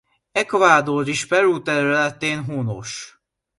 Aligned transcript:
Ecuador 0.43 1.07
és 1.07 1.25
Peru 1.27 1.61
területén 1.61 2.43
honos. 2.43 3.19